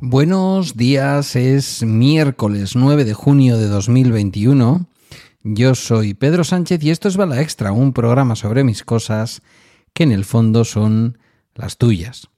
Buenos 0.00 0.76
días, 0.76 1.34
es 1.34 1.82
miércoles 1.82 2.76
9 2.76 3.04
de 3.04 3.14
junio 3.14 3.58
de 3.58 3.66
2021. 3.66 4.86
Yo 5.42 5.74
soy 5.74 6.14
Pedro 6.14 6.44
Sánchez 6.44 6.84
y 6.84 6.90
esto 6.90 7.08
es 7.08 7.16
Bala 7.16 7.42
Extra, 7.42 7.72
un 7.72 7.92
programa 7.92 8.36
sobre 8.36 8.62
mis 8.62 8.84
cosas 8.84 9.42
que 9.92 10.04
en 10.04 10.12
el 10.12 10.24
fondo 10.24 10.64
son 10.64 11.18
las 11.56 11.78
tuyas. 11.78 12.28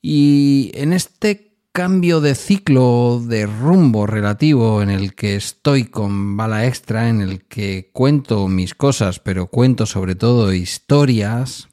Y 0.00 0.70
en 0.72 0.94
este 0.94 1.52
cambio 1.70 2.22
de 2.22 2.34
ciclo, 2.34 3.22
de 3.22 3.44
rumbo 3.44 4.06
relativo 4.06 4.80
en 4.80 4.88
el 4.88 5.14
que 5.14 5.36
estoy 5.36 5.84
con 5.84 6.38
Bala 6.38 6.66
Extra, 6.66 7.10
en 7.10 7.20
el 7.20 7.44
que 7.44 7.90
cuento 7.92 8.48
mis 8.48 8.74
cosas, 8.74 9.18
pero 9.18 9.48
cuento 9.48 9.84
sobre 9.84 10.14
todo 10.14 10.54
historias, 10.54 11.68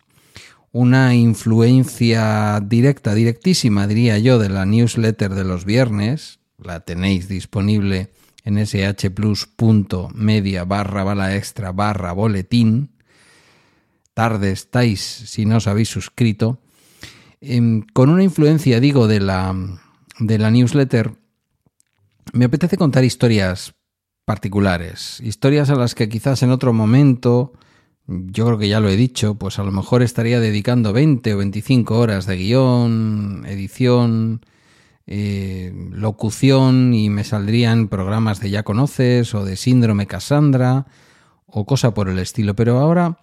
una 0.72 1.16
influencia 1.16 2.60
directa, 2.60 3.14
directísima, 3.14 3.88
diría 3.88 4.20
yo, 4.20 4.40
de 4.40 4.50
la 4.50 4.66
newsletter 4.66 5.34
de 5.34 5.44
los 5.44 5.66
viernes. 5.66 6.40
La 6.58 6.82
tenéis 6.82 7.28
disponible 7.28 8.12
en 8.44 8.58
shplus.media 8.58 10.66
barra 10.66 11.04
bala 11.04 11.36
extra 11.36 11.72
barra 11.72 12.12
boletín. 12.12 12.92
Tarde 14.14 14.52
estáis 14.52 15.02
si 15.02 15.46
no 15.46 15.58
os 15.58 15.68
habéis 15.68 15.90
suscrito. 15.90 16.60
Em, 17.42 17.84
con 17.94 18.10
una 18.10 18.24
influencia, 18.24 18.80
digo, 18.80 19.08
de 19.08 19.22
la, 19.22 19.56
de 20.20 20.38
la 20.38 20.52
newsletter, 20.52 21.14
me 22.34 22.46
apetece 22.46 22.78
contar 22.78 23.04
historias 23.04 23.74
particulares, 24.26 25.20
historias 25.22 25.70
a 25.70 25.76
las 25.76 25.96
que 25.96 26.10
quizás 26.10 26.44
en 26.44 26.52
otro 26.52 26.74
momento 26.74 27.54
yo 28.10 28.48
creo 28.48 28.58
que 28.58 28.68
ya 28.68 28.80
lo 28.80 28.90
he 28.90 28.96
dicho, 28.96 29.36
pues 29.36 29.60
a 29.60 29.64
lo 29.64 29.72
mejor 29.72 30.02
estaría 30.02 30.40
dedicando 30.40 30.94
20 30.94 31.34
o 31.36 31.38
25 31.38 32.00
horas 32.00 32.26
de 32.26 32.38
guion, 32.38 33.46
edición, 33.46 34.42
eh, 35.06 35.72
locución 35.92 36.96
y 36.96 37.12
me 37.12 37.24
saldrían 37.24 37.88
programas 37.88 38.40
de 38.40 38.50
Ya 38.50 38.64
conoces 38.64 39.36
o 39.36 39.46
de 39.46 39.56
Síndrome 39.56 40.08
Cassandra 40.08 40.88
o 41.46 41.66
cosa 41.66 41.94
por 41.94 42.10
el 42.10 42.18
estilo. 42.18 42.56
Pero 42.56 42.80
ahora 42.80 43.20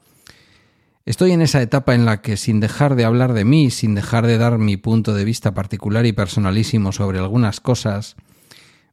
estoy 1.04 1.32
en 1.32 1.42
esa 1.42 1.60
etapa 1.60 1.96
en 1.96 2.04
la 2.04 2.22
que 2.22 2.36
sin 2.36 2.60
dejar 2.60 2.94
de 2.94 3.04
hablar 3.04 3.32
de 3.32 3.44
mí, 3.44 3.72
sin 3.72 3.96
dejar 3.96 4.24
de 4.24 4.38
dar 4.38 4.58
mi 4.58 4.76
punto 4.76 5.14
de 5.14 5.24
vista 5.24 5.52
particular 5.52 6.06
y 6.06 6.12
personalísimo 6.12 6.92
sobre 6.92 7.18
algunas 7.18 7.60
cosas, 7.60 8.14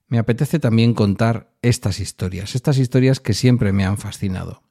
me 0.08 0.18
apetece 0.18 0.58
también 0.58 0.96
contar 0.96 1.52
estas 1.62 2.00
historias, 2.00 2.56
estas 2.56 2.80
historias 2.80 3.20
que 3.20 3.36
siempre 3.36 3.74
me 3.74 3.86
han 3.86 4.00
fascinado. 4.00 4.64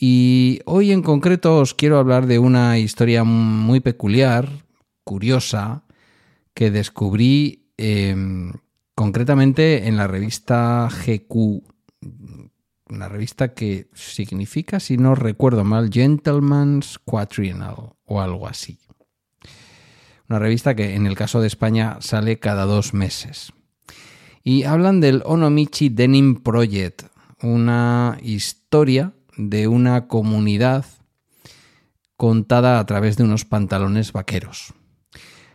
Y 0.00 0.60
hoy 0.64 0.92
en 0.92 1.02
concreto 1.02 1.58
os 1.58 1.74
quiero 1.74 1.98
hablar 1.98 2.26
de 2.26 2.38
una 2.38 2.78
historia 2.78 3.24
muy 3.24 3.80
peculiar, 3.80 4.48
curiosa, 5.02 5.82
que 6.54 6.70
descubrí 6.70 7.72
em, 7.76 8.52
concretamente 8.94 9.88
en 9.88 9.96
la 9.96 10.06
revista 10.06 10.88
GQ, 10.88 11.64
una 12.90 13.08
revista 13.08 13.54
que 13.54 13.88
significa, 13.92 14.78
si 14.78 14.96
no 14.98 15.16
recuerdo 15.16 15.64
mal, 15.64 15.90
Gentleman's 15.92 17.00
Quatriennial 17.00 17.94
o 18.04 18.20
algo 18.20 18.46
así. 18.46 18.78
Una 20.28 20.38
revista 20.38 20.76
que 20.76 20.94
en 20.94 21.06
el 21.06 21.16
caso 21.16 21.40
de 21.40 21.48
España 21.48 21.96
sale 21.98 22.38
cada 22.38 22.66
dos 22.66 22.94
meses. 22.94 23.52
Y 24.44 24.62
hablan 24.62 25.00
del 25.00 25.22
Onomichi 25.24 25.88
Denim 25.88 26.36
Project, 26.36 27.02
una 27.42 28.16
historia 28.22 29.12
de 29.38 29.68
una 29.68 30.06
comunidad 30.08 30.84
contada 32.16 32.80
a 32.80 32.86
través 32.86 33.16
de 33.16 33.24
unos 33.24 33.44
pantalones 33.44 34.12
vaqueros. 34.12 34.74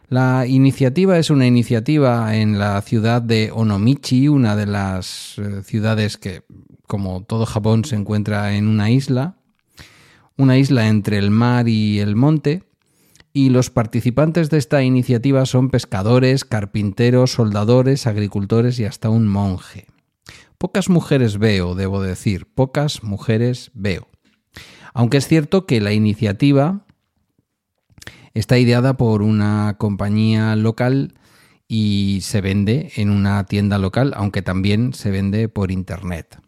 La 0.07 0.47
iniciativa 0.47 1.17
es 1.17 1.29
una 1.29 1.45
iniciativa 1.45 2.35
en 2.35 2.57
la 2.57 2.81
ciudad 2.81 3.21
de 3.21 3.51
Onomichi, 3.53 4.27
una 4.27 4.55
de 4.55 4.65
las 4.65 5.37
eh, 5.37 5.61
ciudades 5.63 6.17
que, 6.17 6.43
como 6.87 7.23
todo 7.23 7.45
Japón, 7.45 7.83
se 7.83 7.95
encuentra 7.95 8.55
en 8.55 8.67
una 8.67 8.89
isla, 8.89 9.37
una 10.37 10.57
isla 10.57 10.87
entre 10.87 11.17
el 11.17 11.29
mar 11.29 11.67
y 11.67 11.99
el 11.99 12.15
monte, 12.15 12.63
y 13.33 13.49
los 13.49 13.71
participantes 13.71 14.49
de 14.49 14.59
esta 14.59 14.83
iniciativa 14.83 15.45
son 15.45 15.69
pescadores, 15.69 16.45
carpinteros, 16.45 17.31
soldadores, 17.31 18.05
agricultores 18.05 18.79
y 18.79 18.85
hasta 18.85 19.09
un 19.09 19.27
monje. 19.27 19.87
Pocas 20.63 20.89
mujeres 20.89 21.39
veo, 21.39 21.75
debo 21.75 22.01
decir, 22.01 22.45
pocas 22.45 23.03
mujeres 23.03 23.69
veo. 23.73 24.07
Aunque 24.93 25.17
es 25.17 25.27
cierto 25.27 25.65
que 25.65 25.81
la 25.81 25.91
iniciativa 25.91 26.85
está 28.33 28.57
ideada 28.57 28.95
por 28.95 29.23
una 29.23 29.75
compañía 29.77 30.55
local 30.55 31.15
y 31.67 32.19
se 32.21 32.39
vende 32.39 32.93
en 32.95 33.09
una 33.09 33.43
tienda 33.43 33.77
local, 33.77 34.13
aunque 34.15 34.41
también 34.41 34.93
se 34.93 35.11
vende 35.11 35.49
por 35.49 35.69
internet. 35.69 36.39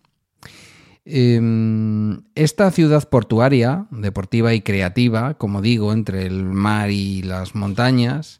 Em, 1.04 2.22
esta 2.36 2.72
ciudad 2.72 3.10
portuaria, 3.10 3.86
deportiva 3.92 4.54
y 4.54 4.62
creativa, 4.62 5.34
como 5.34 5.62
digo, 5.62 5.92
entre 5.92 6.26
el 6.26 6.46
mar 6.46 6.90
y 6.90 7.22
las 7.22 7.54
montañas, 7.54 8.40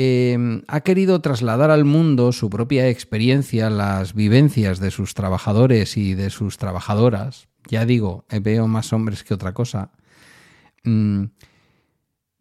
Em, 0.00 0.62
ha 0.68 0.82
querido 0.82 1.20
trasladar 1.20 1.72
al 1.72 1.84
mundo 1.84 2.30
su 2.30 2.48
propia 2.50 2.88
experiencia, 2.88 3.68
las 3.68 4.14
vivencias 4.14 4.78
de 4.78 4.92
sus 4.92 5.12
trabajadores 5.14 5.96
y 5.96 6.14
de 6.14 6.30
sus 6.30 6.56
trabajadoras. 6.56 7.48
Ya 7.66 7.84
digo, 7.84 8.24
eh, 8.30 8.38
veo 8.38 8.68
más 8.68 8.92
hombres 8.92 9.24
que 9.24 9.34
otra 9.34 9.54
cosa. 9.54 9.90
Mm, 10.84 11.24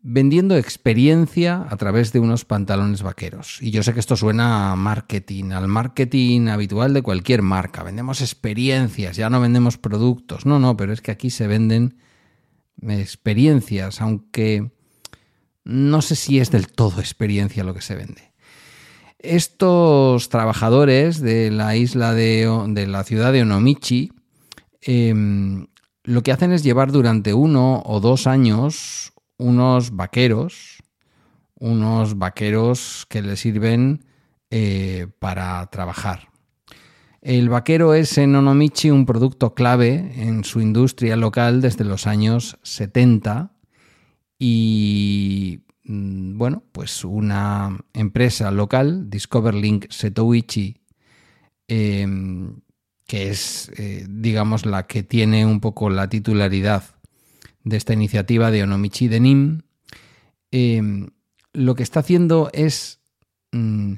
vendiendo 0.03 0.55
experiencia 0.55 1.65
a 1.67 1.77
través 1.77 2.13
de 2.13 2.19
unos 2.19 2.45
pantalones 2.45 3.01
vaqueros. 3.01 3.57
Y 3.59 3.71
yo 3.71 3.81
sé 3.81 3.91
que 3.95 4.01
esto 4.01 4.15
suena 4.15 4.73
a 4.73 4.75
marketing, 4.75 5.49
al 5.49 5.67
marketing 5.67 6.49
habitual 6.49 6.93
de 6.93 7.01
cualquier 7.01 7.41
marca. 7.41 7.81
Vendemos 7.81 8.21
experiencias, 8.21 9.17
ya 9.17 9.31
no 9.31 9.41
vendemos 9.41 9.79
productos. 9.79 10.45
No, 10.45 10.59
no, 10.59 10.77
pero 10.77 10.93
es 10.93 11.01
que 11.01 11.09
aquí 11.09 11.31
se 11.31 11.47
venden 11.47 11.97
experiencias, 12.83 13.99
aunque 13.99 14.76
no 15.67 16.01
sé 16.01 16.15
si 16.15 16.39
es 16.39 16.49
del 16.49 16.67
todo 16.69 17.01
experiencia 17.01 17.65
lo 17.65 17.73
que 17.73 17.81
se 17.81 17.95
vende. 17.95 18.31
Estos 19.19 20.29
trabajadores 20.29 21.19
de 21.19 21.51
la 21.51 21.75
isla 21.75 22.13
de, 22.13 22.85
la 22.87 23.03
ciudad 23.03 23.33
de 23.33 23.41
Onomichi 23.41 24.13
em, 24.81 25.67
lo 26.03 26.23
que 26.23 26.31
hacen 26.31 26.53
es 26.53 26.63
llevar 26.63 26.93
durante 26.93 27.33
uno 27.33 27.83
o 27.85 27.99
dos 27.99 28.27
años 28.27 29.11
unos 29.37 29.93
vaqueros, 29.93 30.81
unos 31.55 32.17
vaqueros 32.17 33.05
que 33.09 33.21
les 33.21 33.41
sirven 33.41 34.05
eh, 34.49 35.07
para 35.19 35.65
trabajar. 35.67 36.29
El 37.21 37.49
vaquero 37.49 37.93
es 37.93 38.17
en 38.17 38.35
Onomichi 38.35 38.89
un 38.89 39.05
producto 39.05 39.53
clave 39.53 40.13
en 40.15 40.45
su 40.45 40.61
industria 40.61 41.17
local 41.17 41.59
desde 41.59 41.83
los 41.83 42.07
años 42.07 42.57
70 42.63 43.56
y 44.39 45.61
mm, 45.83 46.37
bueno, 46.37 46.63
pues 46.71 47.03
una 47.03 47.77
empresa 47.93 48.51
local, 48.51 49.09
Discoverlink 49.09 49.89
Setoichi, 49.89 50.81
em, 51.67 52.61
que 53.05 53.29
es, 53.29 53.71
eh, 53.77 54.05
digamos, 54.09 54.65
la 54.65 54.85
que 54.87 55.03
tiene 55.03 55.45
un 55.45 55.59
poco 55.59 55.89
la 55.89 56.09
titularidad 56.09 56.83
de 57.63 57.77
esta 57.77 57.93
iniciativa 57.93 58.51
de 58.51 58.63
Onomichi 58.63 59.07
Denim, 59.07 59.61
em, 60.51 61.07
lo 61.53 61.75
que 61.75 61.83
está 61.83 62.01
haciendo 62.01 62.49
es 62.53 62.99
mm, 63.51 63.95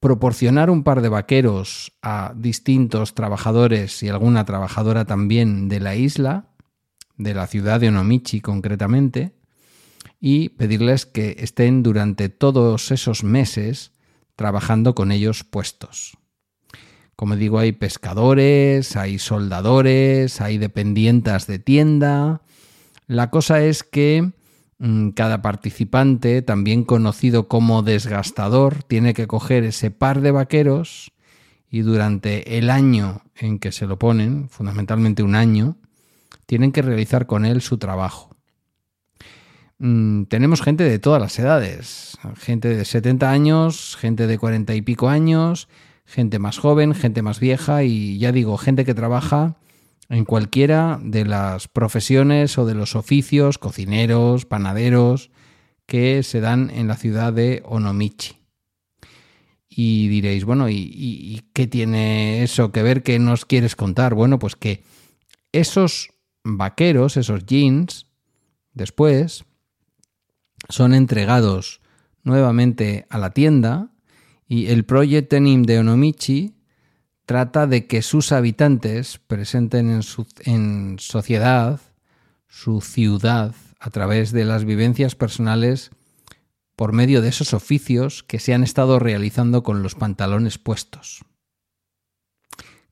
proporcionar 0.00 0.70
un 0.70 0.82
par 0.82 1.02
de 1.02 1.08
vaqueros 1.08 1.92
a 2.02 2.32
distintos 2.36 3.14
trabajadores 3.14 4.02
y 4.02 4.08
alguna 4.08 4.44
trabajadora 4.44 5.04
también 5.04 5.68
de 5.68 5.80
la 5.80 5.94
isla, 5.96 6.48
de 7.16 7.34
la 7.34 7.46
ciudad 7.46 7.80
de 7.80 7.88
Onomichi 7.88 8.40
concretamente, 8.40 9.32
y 10.20 10.50
pedirles 10.50 11.06
que 11.06 11.36
estén 11.38 11.82
durante 11.82 12.28
todos 12.28 12.90
esos 12.90 13.22
meses 13.24 13.92
trabajando 14.34 14.94
con 14.94 15.12
ellos 15.12 15.44
puestos. 15.44 16.16
Como 17.16 17.36
digo, 17.36 17.58
hay 17.58 17.72
pescadores, 17.72 18.96
hay 18.96 19.18
soldadores, 19.18 20.40
hay 20.42 20.58
dependientas 20.58 21.46
de 21.46 21.58
tienda. 21.58 22.42
La 23.06 23.30
cosa 23.30 23.62
es 23.62 23.82
que 23.82 24.32
mm, 24.78 25.10
cada 25.10 25.40
participante, 25.40 26.42
también 26.42 26.84
conocido 26.84 27.48
como 27.48 27.82
desgastador, 27.82 28.82
tiene 28.82 29.14
que 29.14 29.26
coger 29.26 29.64
ese 29.64 29.90
par 29.90 30.20
de 30.20 30.30
vaqueros 30.30 31.12
y 31.70 31.80
durante 31.80 32.58
el 32.58 32.68
año 32.68 33.22
en 33.34 33.58
que 33.58 33.72
se 33.72 33.86
lo 33.86 33.98
ponen, 33.98 34.48
fundamentalmente 34.50 35.22
un 35.22 35.34
año, 35.34 35.78
tienen 36.46 36.72
que 36.72 36.82
realizar 36.82 37.26
con 37.26 37.44
él 37.44 37.60
su 37.60 37.78
trabajo. 37.78 38.36
Mm, 39.78 40.24
tenemos 40.24 40.62
gente 40.62 40.84
de 40.84 40.98
todas 40.98 41.20
las 41.20 41.38
edades, 41.38 42.16
gente 42.36 42.74
de 42.74 42.84
70 42.84 43.30
años, 43.30 43.96
gente 44.00 44.26
de 44.26 44.38
40 44.38 44.74
y 44.74 44.82
pico 44.82 45.08
años, 45.08 45.68
gente 46.06 46.38
más 46.38 46.58
joven, 46.58 46.94
gente 46.94 47.20
más 47.20 47.40
vieja 47.40 47.82
y 47.82 48.18
ya 48.18 48.32
digo, 48.32 48.56
gente 48.56 48.84
que 48.84 48.94
trabaja 48.94 49.56
en 50.08 50.24
cualquiera 50.24 50.98
de 51.02 51.24
las 51.24 51.68
profesiones 51.68 52.56
o 52.58 52.64
de 52.64 52.74
los 52.74 52.96
oficios, 52.96 53.58
cocineros, 53.58 54.46
panaderos, 54.46 55.30
que 55.84 56.22
se 56.22 56.40
dan 56.40 56.70
en 56.70 56.88
la 56.88 56.96
ciudad 56.96 57.32
de 57.32 57.62
Onomichi. 57.64 58.38
Y 59.68 60.08
diréis, 60.08 60.44
bueno, 60.44 60.70
¿y, 60.70 61.42
qué 61.52 61.66
tiene 61.66 62.42
eso 62.42 62.72
que 62.72 62.82
ver? 62.82 63.02
¿Qué 63.02 63.18
nos 63.18 63.44
quieres 63.44 63.76
contar? 63.76 64.14
Bueno, 64.14 64.38
pues 64.38 64.56
que 64.56 64.82
esos 65.52 66.10
vaqueros, 66.46 67.16
esos 67.16 67.44
jeans, 67.44 68.06
después 68.72 69.44
son 70.68 70.94
entregados 70.94 71.80
nuevamente 72.22 73.06
a 73.10 73.18
la 73.18 73.30
tienda 73.30 73.90
y 74.48 74.66
el 74.66 74.84
Project 74.84 75.30
Tenim 75.30 75.62
de 75.62 75.78
Onomichi 75.78 76.56
trata 77.24 77.66
de 77.66 77.86
que 77.86 78.02
sus 78.02 78.30
habitantes 78.30 79.18
presenten 79.26 79.90
en, 79.90 80.02
su, 80.02 80.26
en 80.44 80.96
sociedad 81.00 81.80
su 82.46 82.80
ciudad 82.80 83.54
a 83.80 83.90
través 83.90 84.32
de 84.32 84.44
las 84.44 84.64
vivencias 84.64 85.14
personales 85.14 85.90
por 86.76 86.92
medio 86.92 87.22
de 87.22 87.28
esos 87.28 87.54
oficios 87.54 88.22
que 88.22 88.38
se 88.38 88.54
han 88.54 88.62
estado 88.62 88.98
realizando 88.98 89.62
con 89.62 89.82
los 89.82 89.94
pantalones 89.94 90.58
puestos. 90.58 91.24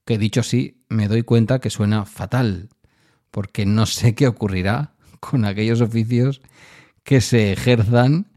Que 0.05 0.19
dicho 0.19 0.41
así, 0.41 0.85
me 0.89 1.09
doy 1.09 1.23
cuenta 1.23 1.61
que 1.61 1.71
suena 1.71 2.05
fatal, 2.05 2.69
porque 3.35 3.67
no 3.67 3.85
sé 3.85 4.15
qué 4.15 4.29
ocurrirá 4.29 4.93
con 5.19 5.45
aquellos 5.45 5.81
oficios 5.81 6.41
que 7.03 7.21
se 7.21 7.51
ejerzan 7.51 8.29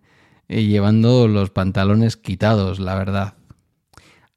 eh, 0.48 0.64
llevando 0.64 1.28
los 1.28 1.52
pantalones 1.52 2.18
quitados, 2.18 2.80
la 2.80 2.96
verdad. 2.96 3.36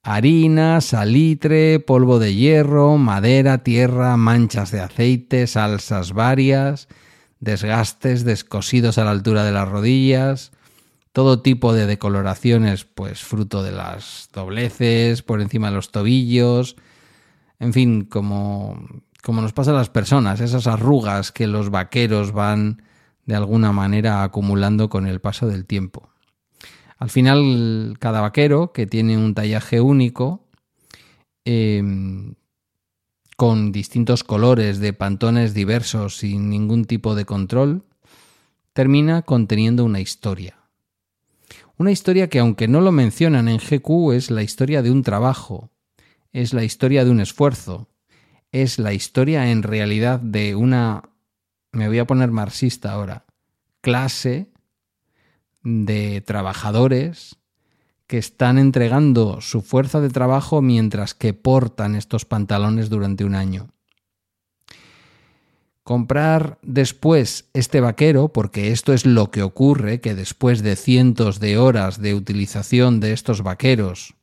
Harina, 0.02 0.82
salitre, 0.82 1.80
polvo 1.80 2.18
de 2.18 2.34
hierro, 2.34 2.98
madera, 2.98 3.64
tierra, 3.64 4.18
manchas 4.18 4.70
de 4.70 4.80
aceite, 4.80 5.46
salsas 5.46 6.12
varias, 6.12 6.88
desgastes, 7.38 8.24
descosidos 8.24 8.98
a 8.98 9.04
la 9.04 9.12
altura 9.12 9.44
de 9.44 9.52
las 9.52 9.66
rodillas, 9.66 10.52
todo 11.12 11.40
tipo 11.40 11.72
de 11.72 11.86
decoloraciones, 11.86 12.84
pues 12.84 13.22
fruto 13.22 13.62
de 13.62 13.72
las 13.72 14.28
dobleces, 14.34 15.22
por 15.22 15.40
encima 15.40 15.70
de 15.70 15.76
los 15.76 15.90
tobillos, 15.90 16.76
en 17.58 17.72
fin, 17.72 18.04
como, 18.04 19.02
como 19.22 19.42
nos 19.42 19.52
pasa 19.52 19.70
a 19.70 19.74
las 19.74 19.90
personas, 19.90 20.40
esas 20.40 20.66
arrugas 20.66 21.32
que 21.32 21.46
los 21.46 21.70
vaqueros 21.70 22.32
van 22.32 22.82
de 23.26 23.36
alguna 23.36 23.72
manera 23.72 24.22
acumulando 24.22 24.88
con 24.88 25.06
el 25.06 25.20
paso 25.20 25.46
del 25.46 25.66
tiempo. 25.66 26.10
Al 26.98 27.10
final, 27.10 27.96
cada 27.98 28.20
vaquero, 28.20 28.72
que 28.72 28.86
tiene 28.86 29.16
un 29.16 29.34
tallaje 29.34 29.80
único, 29.80 30.46
em, 31.44 32.34
con 33.36 33.72
distintos 33.72 34.22
colores 34.22 34.80
de 34.80 34.92
pantones 34.92 35.54
diversos 35.54 36.18
sin 36.18 36.50
ningún 36.50 36.84
tipo 36.84 37.14
de 37.14 37.24
control, 37.24 37.84
termina 38.74 39.22
conteniendo 39.22 39.84
una 39.84 40.00
historia. 40.00 40.58
Una 41.78 41.90
historia 41.90 42.28
que 42.28 42.38
aunque 42.38 42.68
no 42.68 42.82
lo 42.82 42.92
mencionan 42.92 43.48
en 43.48 43.58
GQ 43.58 44.12
es 44.12 44.30
la 44.30 44.42
historia 44.42 44.82
de 44.82 44.90
un 44.90 45.02
trabajo, 45.02 45.70
es 46.32 46.52
la 46.52 46.64
historia 46.64 47.04
de 47.04 47.10
un 47.10 47.20
esfuerzo, 47.20 47.88
es 48.52 48.78
la 48.78 48.92
historia 48.92 49.50
en 49.50 49.62
realidad 49.62 50.20
de 50.20 50.54
una, 50.54 51.10
me 51.72 51.88
voy 51.88 51.98
a 51.98 52.06
poner 52.06 52.30
marxista 52.30 52.92
ahora, 52.92 53.24
clase 53.80 54.50
de 55.62 56.20
trabajadores 56.20 57.36
que 58.06 58.18
están 58.18 58.58
entregando 58.58 59.40
su 59.40 59.62
fuerza 59.62 60.00
de 60.00 60.10
trabajo 60.10 60.62
mientras 60.62 61.14
que 61.14 61.32
portan 61.32 61.94
estos 61.94 62.24
pantalones 62.24 62.90
durante 62.90 63.24
un 63.24 63.36
año. 63.36 63.68
Comprar 65.84 66.58
después 66.62 67.48
este 67.52 67.80
vaquero, 67.80 68.28
porque 68.28 68.72
esto 68.72 68.92
es 68.92 69.06
lo 69.06 69.30
que 69.30 69.42
ocurre, 69.42 70.00
que 70.00 70.14
después 70.14 70.62
de 70.62 70.76
cientos 70.76 71.40
de 71.40 71.56
horas 71.56 72.00
de 72.00 72.14
utilización 72.14 73.00
de 73.00 73.12
estos 73.12 73.42
vaqueros, 73.42 74.14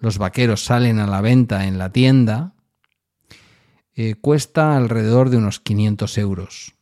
los 0.00 0.18
vaqueros 0.18 0.64
salen 0.64 0.98
a 0.98 1.06
la 1.06 1.20
venta 1.20 1.66
en 1.66 1.78
la 1.78 1.92
tienda, 1.92 2.51
eh, 3.94 4.14
cuesta 4.14 4.76
alrededor 4.76 5.30
de 5.30 5.36
unos 5.36 5.60
500 5.60 6.18
euros. 6.18 6.74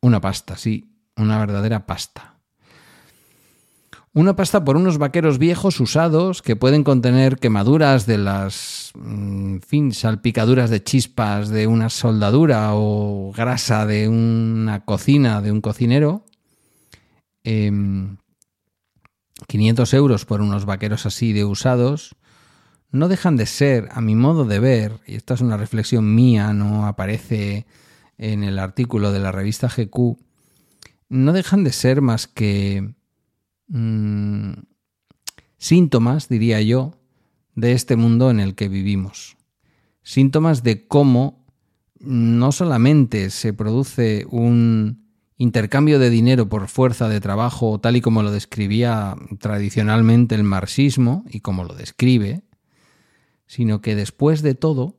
Una 0.00 0.20
pasta, 0.20 0.56
sí, 0.56 0.94
una 1.16 1.38
verdadera 1.38 1.86
pasta. 1.86 2.34
Una 4.12 4.36
pasta 4.36 4.64
por 4.64 4.76
unos 4.76 4.98
vaqueros 4.98 5.38
viejos 5.38 5.80
usados 5.80 6.42
que 6.42 6.56
pueden 6.56 6.82
contener 6.82 7.38
quemaduras 7.38 8.04
de 8.04 8.18
las, 8.18 8.92
mm, 8.94 9.58
fin, 9.58 9.92
salpicaduras 9.92 10.70
de 10.70 10.82
chispas 10.82 11.50
de 11.50 11.66
una 11.66 11.88
soldadura 11.88 12.70
o 12.74 13.32
grasa 13.32 13.86
de 13.86 14.08
una 14.08 14.84
cocina, 14.84 15.40
de 15.40 15.52
un 15.52 15.60
cocinero. 15.60 16.24
500 17.44 19.94
em, 19.94 19.98
euros 19.98 20.24
por 20.24 20.40
unos 20.40 20.64
vaqueros 20.64 21.06
así 21.06 21.32
de 21.32 21.44
usados 21.44 22.16
no 22.90 23.08
dejan 23.08 23.36
de 23.36 23.46
ser, 23.46 23.88
a 23.92 24.00
mi 24.00 24.14
modo 24.14 24.44
de 24.44 24.58
ver, 24.58 25.00
y 25.06 25.14
esta 25.14 25.34
es 25.34 25.40
una 25.40 25.56
reflexión 25.56 26.14
mía, 26.14 26.52
no 26.52 26.86
aparece 26.86 27.66
en 28.16 28.44
el 28.44 28.58
artículo 28.58 29.12
de 29.12 29.20
la 29.20 29.32
revista 29.32 29.68
GQ, 29.68 30.16
no 31.10 31.32
dejan 31.32 31.64
de 31.64 31.72
ser 31.72 32.00
más 32.02 32.26
que 32.26 32.94
Mm, 33.68 34.52
síntomas, 35.58 36.28
diría 36.28 36.60
yo, 36.62 36.94
de 37.54 37.72
este 37.72 37.96
mundo 37.96 38.30
en 38.30 38.40
el 38.40 38.54
que 38.54 38.68
vivimos. 38.68 39.36
Síntomas 40.02 40.62
de 40.62 40.86
cómo 40.86 41.44
no 42.00 42.52
solamente 42.52 43.30
se 43.30 43.52
produce 43.52 44.26
un 44.30 45.06
intercambio 45.36 45.98
de 45.98 46.10
dinero 46.10 46.48
por 46.48 46.68
fuerza 46.68 47.08
de 47.08 47.20
trabajo, 47.20 47.78
tal 47.78 47.96
y 47.96 48.00
como 48.00 48.22
lo 48.22 48.30
describía 48.30 49.16
tradicionalmente 49.38 50.34
el 50.34 50.44
marxismo 50.44 51.24
y 51.28 51.40
como 51.40 51.64
lo 51.64 51.74
describe, 51.74 52.42
sino 53.48 53.80
que 53.80 53.96
después 53.96 54.42
de 54.42 54.54
todo, 54.54 54.94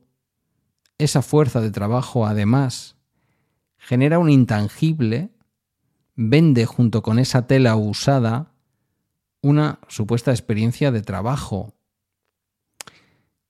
esa 0.98 1.22
fuerza 1.22 1.62
de 1.62 1.70
trabajo 1.70 2.26
además 2.26 2.96
genera 3.78 4.18
un 4.18 4.28
intangible, 4.28 5.30
vende 6.14 6.66
junto 6.66 7.00
con 7.00 7.18
esa 7.18 7.46
tela 7.46 7.76
usada 7.76 8.52
una 9.40 9.78
supuesta 9.88 10.32
experiencia 10.32 10.92
de 10.92 11.00
trabajo. 11.00 11.72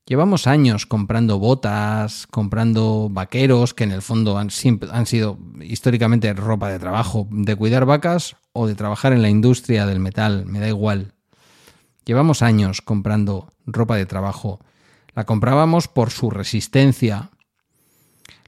Llevamos 0.07 0.47
años 0.47 0.87
comprando 0.87 1.39
botas, 1.39 2.27
comprando 2.27 3.09
vaqueros, 3.11 3.75
que 3.75 3.85
en 3.85 3.93
el 3.93 4.03
fondo 4.03 4.39
han, 4.39 4.51
han, 4.93 5.07
sido 5.07 5.39
históricamente 5.63 6.33
ropa 6.35 6.69
de 6.69 6.79
trabajo, 6.79 7.27
de 7.31 7.57
cuidar 7.57 7.87
vacas 7.87 8.37
o 8.53 8.67
de 8.67 8.75
trabajar 8.75 9.13
en 9.13 9.23
la 9.23 9.29
industria 9.31 9.87
del 9.87 10.01
metal, 10.01 10.47
me 10.47 10.61
da 10.61 10.69
igual. 10.69 11.15
Llevamos 12.05 12.43
años 12.43 12.83
comprando 12.83 13.53
ropa 13.67 13.97
de 13.97 14.07
trabajo. 14.07 14.61
La 15.15 15.25
comprábamos 15.25 15.89
por 15.89 16.11
su 16.11 16.31
resistencia, 16.31 17.31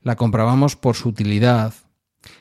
la 0.02 0.16
comprábamos 0.16 0.76
por 0.76 0.96
su 0.96 1.08
utilidad, 1.08 1.74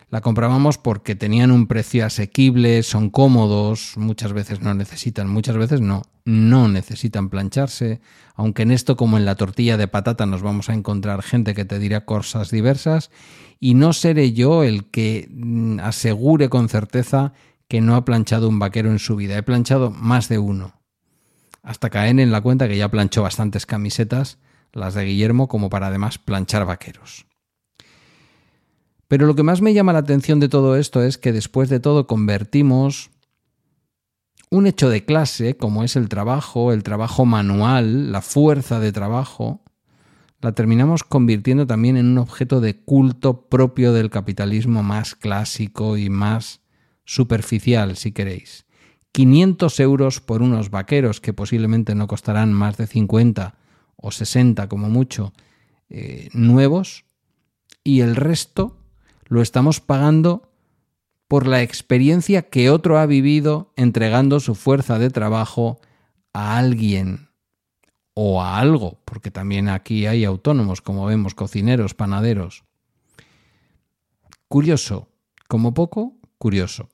la 0.10 0.22
comprábamos 0.22 0.78
porque 0.78 1.16
tenían 1.16 1.52
un 1.52 1.68
precio 1.68 2.06
asequible, 2.06 2.84
son 2.84 3.10
cómodos, 3.10 3.94
muchas 3.96 4.34
veces 4.34 4.62
no 4.62 4.74
necesitan, 4.74 5.30
muchas 5.30 5.58
veces 5.58 5.82
no, 5.82 6.04
no 6.26 6.68
necesitan 6.68 7.30
plancharse, 7.30 8.02
aunque 8.36 8.64
en 8.64 8.72
esto 8.72 8.98
como 8.98 9.18
en 9.18 9.26
la 9.26 9.36
tortilla 9.36 9.78
de 9.78 9.88
patata 9.88 10.26
nos 10.26 10.42
vamos 10.42 10.70
a 10.70 10.74
encontrar 10.74 11.24
gente 11.24 11.54
que 11.56 11.66
te 11.66 11.80
dirá 11.80 12.06
cosas 12.06 12.52
diversas, 12.52 13.10
y 13.60 13.74
no 13.74 13.94
seré 13.94 14.34
yo 14.34 14.64
el 14.64 14.90
que 14.90 15.30
mm, 15.32 15.80
asegure 15.80 16.50
con 16.50 16.68
certeza 16.68 17.34
que 17.68 17.80
no 17.80 17.96
ha 17.96 18.04
planchado 18.04 18.50
un 18.50 18.60
vaquero 18.60 18.92
en 18.92 19.00
su 19.00 19.16
vida, 19.16 19.38
he 19.38 19.44
planchado 19.44 19.92
más 19.92 20.28
de 20.28 20.40
uno, 20.40 20.81
hasta 21.64 21.90
caer 21.90 22.20
en 22.20 22.32
la 22.32 22.42
cuenta 22.42 22.68
que 22.68 22.78
ya 22.78 22.90
planchó 22.90 23.24
bastantes 23.24 23.66
camisetas, 23.66 24.38
las 24.74 24.94
de 24.94 25.06
Guillermo, 25.06 25.48
como 25.48 25.70
para 25.70 25.88
además 25.88 26.18
planchar 26.18 26.66
vaqueros. 26.66 27.26
Pero 29.08 29.28
lo 29.28 29.36
que 29.36 29.44
más 29.44 29.62
me 29.62 29.74
llama 29.74 29.94
la 29.94 30.00
atención 30.00 30.40
de 30.40 30.48
todo 30.48 30.78
esto 30.78 31.04
es 31.04 31.18
que 31.18 31.34
después 31.34 31.68
de 31.70 31.82
todo 31.82 32.08
convertimos 32.08 33.12
un 34.50 34.68
hecho 34.68 34.90
de 34.90 35.06
clase, 35.06 35.58
como 35.58 35.84
es 35.84 35.96
el 35.96 36.10
trabajo, 36.10 36.72
el 36.72 36.84
trabajo 36.84 37.26
manual, 37.26 38.12
la 38.12 38.22
fuerza 38.22 38.80
de 38.80 38.92
trabajo, 38.92 39.64
la 40.42 40.54
terminamos 40.54 41.04
convirtiendo 41.04 41.68
también 41.68 41.98
en 41.98 42.08
un 42.08 42.18
objeto 42.18 42.62
de 42.62 42.82
culto 42.82 43.50
propio 43.50 43.94
del 43.94 44.10
capitalismo 44.10 44.82
más 44.82 45.16
clásico 45.16 45.98
y 45.98 46.10
más 46.10 46.62
superficial, 47.06 47.96
si 47.96 48.12
queréis. 48.12 48.66
500 49.12 49.80
euros 49.80 50.22
por 50.22 50.42
unos 50.42 50.70
vaqueros 50.70 51.20
que 51.20 51.34
posiblemente 51.34 51.96
no 51.96 52.08
costarán 52.08 52.54
más 52.54 52.78
de 52.78 52.88
50 52.88 53.56
o 53.96 54.12
60 54.12 54.68
como 54.70 54.90
mucho 54.90 55.34
eh, 55.90 56.30
nuevos 56.34 57.06
y 57.84 58.02
el 58.02 58.16
resto 58.16 58.78
lo 59.26 59.42
estamos 59.42 59.80
pagando 59.80 60.52
por 61.28 61.48
la 61.48 61.62
experiencia 61.62 62.50
que 62.50 62.70
otro 62.70 63.00
ha 63.00 63.06
vivido 63.06 63.72
entregando 63.76 64.40
su 64.40 64.56
fuerza 64.56 65.00
de 65.00 65.10
trabajo 65.10 65.80
a 66.34 66.58
alguien 66.58 67.30
o 68.14 68.42
a 68.42 68.60
algo, 68.60 69.00
porque 69.06 69.32
también 69.32 69.70
aquí 69.70 70.06
hay 70.06 70.26
autónomos, 70.26 70.82
como 70.82 71.06
vemos, 71.06 71.34
cocineros, 71.34 71.94
panaderos. 71.94 72.66
Curioso, 74.50 75.08
como 75.48 75.74
poco, 75.74 76.18
curioso. 76.38 76.90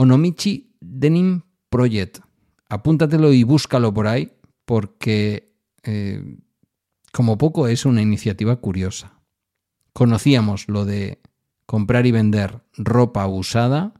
Onomichi 0.00 0.76
Denim 0.80 1.42
Project. 1.70 2.20
Apúntatelo 2.68 3.32
y 3.32 3.42
búscalo 3.42 3.92
por 3.92 4.06
ahí 4.06 4.30
porque 4.64 5.56
eh, 5.82 6.36
como 7.12 7.36
poco 7.36 7.66
es 7.66 7.84
una 7.84 8.00
iniciativa 8.00 8.54
curiosa. 8.60 9.18
Conocíamos 9.92 10.68
lo 10.68 10.84
de 10.84 11.20
comprar 11.66 12.06
y 12.06 12.12
vender 12.12 12.62
ropa 12.76 13.26
usada, 13.26 13.94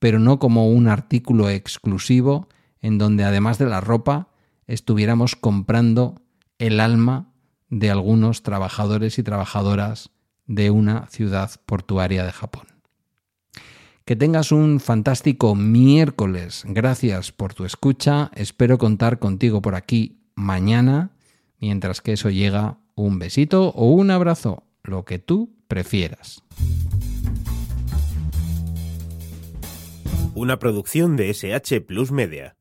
pero 0.00 0.18
no 0.18 0.40
como 0.40 0.70
un 0.70 0.88
artículo 0.88 1.48
exclusivo 1.50 2.48
en 2.80 2.98
donde 2.98 3.22
además 3.22 3.58
de 3.58 3.66
la 3.66 3.80
ropa 3.80 4.30
estuviéramos 4.66 5.36
comprando 5.36 6.20
el 6.58 6.80
alma 6.80 7.32
de 7.68 7.92
algunos 7.92 8.42
trabajadores 8.42 9.20
y 9.20 9.22
trabajadoras 9.22 10.10
de 10.46 10.72
una 10.72 11.06
ciudad 11.06 11.52
portuaria 11.64 12.24
de 12.24 12.32
Japón. 12.32 12.77
Que 14.08 14.16
tengas 14.16 14.52
un 14.52 14.80
fantástico 14.80 15.54
miércoles. 15.54 16.64
Gracias 16.66 17.30
por 17.30 17.52
tu 17.52 17.66
escucha. 17.66 18.30
Espero 18.34 18.78
contar 18.78 19.18
contigo 19.18 19.60
por 19.60 19.74
aquí 19.74 20.22
mañana. 20.34 21.10
Mientras 21.60 22.00
que 22.00 22.14
eso 22.14 22.30
llega, 22.30 22.78
un 22.94 23.18
besito 23.18 23.68
o 23.68 23.90
un 23.90 24.10
abrazo, 24.10 24.62
lo 24.82 25.04
que 25.04 25.18
tú 25.18 25.54
prefieras. 25.68 26.42
Una 30.34 30.58
producción 30.58 31.16
de 31.16 31.28
SH 31.28 31.82
Plus 31.82 32.10
Media. 32.10 32.57